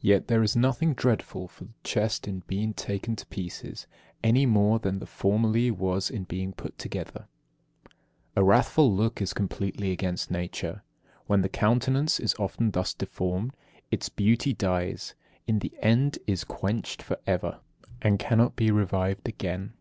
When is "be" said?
18.56-18.72